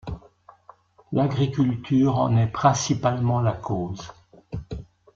L'agriculture 1.11 2.17
en 2.17 2.35
est 2.35 2.47
principalement 2.51 3.39
la 3.39 3.53
cause. 3.53 4.11